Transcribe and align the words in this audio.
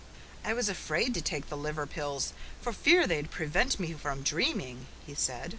"I 0.43 0.53
was 0.53 0.67
afraid 0.67 1.13
to 1.13 1.21
take 1.21 1.47
the 1.49 1.55
liver 1.55 1.85
pills 1.85 2.33
for 2.59 2.73
fear 2.73 3.05
they'd 3.05 3.29
prevent 3.29 3.79
me 3.79 3.93
from 3.93 4.23
dreaming," 4.23 4.87
he 5.05 5.13
said. 5.13 5.49